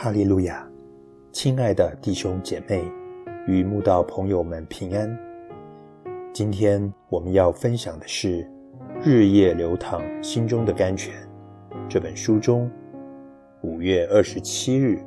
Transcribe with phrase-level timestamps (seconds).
[0.00, 0.64] 哈利路亚！
[1.32, 2.84] 亲爱的弟兄姐妹
[3.48, 5.18] 与慕道朋友们平安。
[6.32, 8.44] 今天我们要分享的是
[9.02, 11.12] 《日夜流淌心中的甘泉》
[11.88, 12.70] 这本书中
[13.62, 15.00] 五月二十七日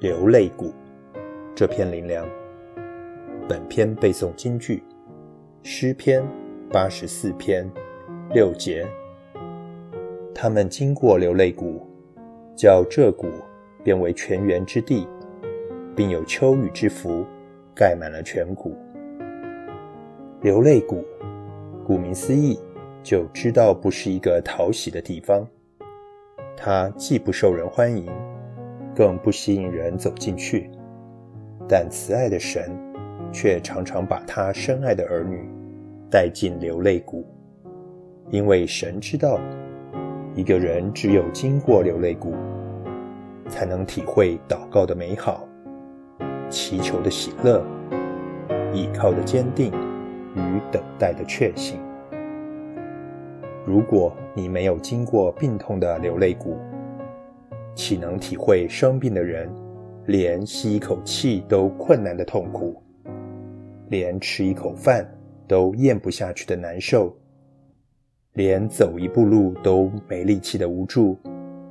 [0.00, 0.74] 流泪谷
[1.54, 2.26] 这篇灵粮。
[3.48, 4.82] 本篇背诵金句：
[5.62, 6.26] 诗篇
[6.72, 7.70] 八十四篇
[8.34, 8.84] 六节。
[10.34, 11.86] 他们经过流泪谷，
[12.56, 13.28] 叫这谷。
[13.82, 15.06] 变为泉源之地，
[15.94, 17.24] 并有秋雨之福，
[17.74, 18.76] 盖满了全谷。
[20.40, 21.04] 流泪谷，
[21.84, 22.58] 顾名思义，
[23.02, 25.46] 就知道不是一个讨喜的地方。
[26.56, 28.06] 它既不受人欢迎，
[28.94, 30.70] 更不吸引人走进去。
[31.68, 32.70] 但慈爱的神，
[33.32, 35.48] 却常常把他深爱的儿女
[36.10, 37.24] 带进流泪谷，
[38.30, 39.40] 因为神知道，
[40.34, 42.34] 一个人只有经过流泪谷。
[43.52, 45.46] 才能体会祷告的美好，
[46.48, 47.62] 祈求的喜乐，
[48.72, 49.70] 依靠的坚定
[50.34, 51.78] 与等待的确信。
[53.66, 56.56] 如果你没有经过病痛的流泪谷，
[57.74, 59.52] 岂能体会生病的人
[60.06, 62.82] 连吸一口气都困难的痛苦，
[63.90, 65.06] 连吃一口饭
[65.46, 67.14] 都咽不下去的难受，
[68.32, 71.18] 连走一步路都没力气的无助？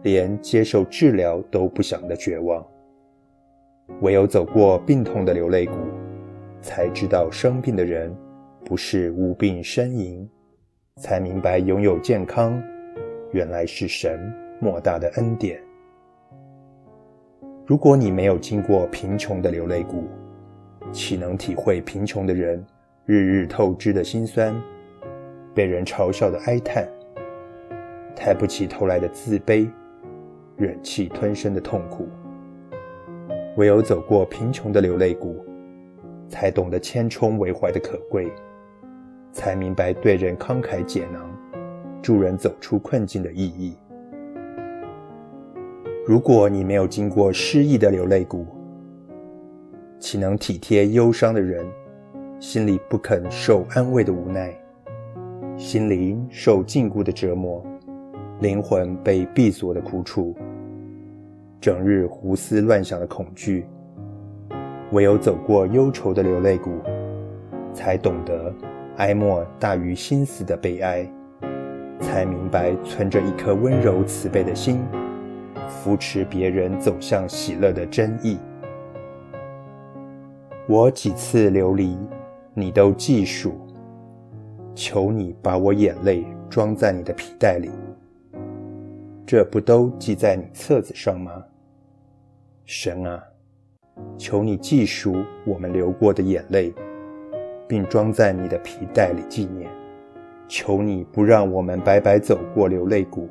[0.04, 2.66] 连接受治疗都不想的绝望，
[4.02, 5.76] 唯有走过病痛的流泪谷，
[6.60, 8.12] 才知道生病的人
[8.66, 10.28] 不是无病呻吟，
[10.96, 12.60] 才明白拥有健康
[13.32, 15.62] 原来是神莫大的恩典。
[17.68, 20.06] 如果你没有经过贫穷的流泪谷，
[20.92, 22.66] 岂能体会贫穷的人
[23.06, 24.60] 日日透支的辛酸，
[25.54, 26.88] 被人嘲笑的哀叹，
[28.16, 29.70] 抬不起头来的自卑？
[30.58, 32.08] 忍气吞声的痛苦，
[33.58, 35.44] 唯有走过贫穷的流泪谷，
[36.28, 38.32] 才懂得千冲为怀的可贵，
[39.32, 41.30] 才明白对人慷慨解囊、
[42.02, 43.76] 助人走出困境的意义。
[46.06, 48.46] 如果你没有经过失意的流泪谷，
[50.00, 51.66] 岂能体贴忧伤的人
[52.40, 54.52] 心里不肯受安慰的无奈，
[55.58, 57.64] 心灵受禁锢的折磨，
[58.42, 60.36] 灵魂被闭锁的苦楚？
[61.60, 63.68] 整日胡思乱想的恐惧，
[64.92, 66.72] 唯有走过忧愁的流泪谷，
[67.72, 68.52] 才懂得
[68.98, 71.08] 哀莫大于心死的悲哀，
[72.00, 74.80] 才明白存着一颗温柔慈悲的心，
[75.68, 78.40] 扶持别人走向喜乐的真意。
[80.68, 81.96] 我几次流离，
[82.56, 83.54] 你都记数，
[84.74, 87.70] 求你把我眼泪装在你的皮带里，
[89.32, 91.42] 这不都记在你册子上吗？
[92.66, 93.24] 神啊，
[94.18, 96.74] 求你记数我们流过的眼泪，
[97.66, 99.72] 并装在你的皮带里纪念。
[100.50, 103.30] 求你不让我们白白走过流泪谷，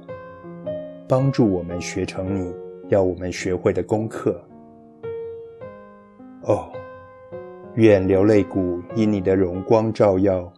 [1.06, 2.50] 帮助我们学成你
[2.88, 4.42] 要我们学会的功课。
[6.44, 6.72] 哦，
[7.74, 10.50] 愿流泪谷因你的荣光照耀，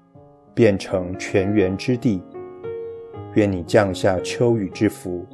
[0.54, 2.22] 变成泉源之地。
[3.34, 5.26] 愿你降下秋雨之福，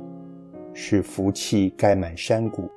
[0.72, 2.70] 使福气盖满山谷。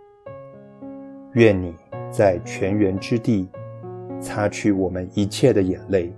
[1.33, 1.75] 愿你
[2.09, 3.47] 在泉源之地
[4.19, 6.11] 擦去我们一切的眼泪，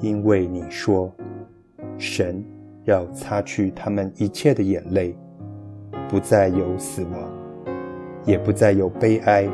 [0.00, 1.10] 因为你说，
[1.96, 2.44] 神
[2.84, 5.16] 要擦去他们一切的眼泪，
[6.06, 7.32] 不再有死亡，
[8.26, 9.48] 也不再有悲哀、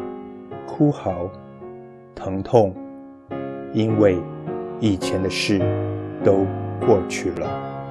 [0.67, 1.31] 哭嚎、
[2.13, 2.75] 疼痛，
[3.73, 4.17] 因为
[4.81, 5.61] 以前的事
[6.25, 6.45] 都
[6.85, 7.82] 过去了。